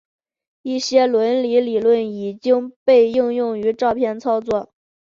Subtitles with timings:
[0.63, 2.35] 一些伦理理论已
[2.83, 4.73] 被应用于照片操作。